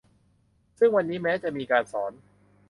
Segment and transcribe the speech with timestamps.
[0.77, 2.11] ซึ่งวันนี้แม้จะมีการสอน